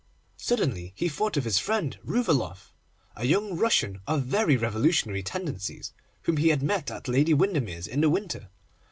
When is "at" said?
6.89-7.07